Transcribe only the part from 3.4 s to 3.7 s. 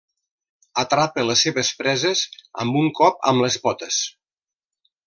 les